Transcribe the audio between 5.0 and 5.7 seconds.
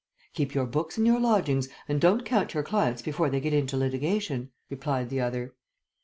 the other.